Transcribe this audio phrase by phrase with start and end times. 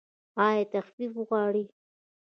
[0.47, 1.65] ایا تخفیف غواړئ؟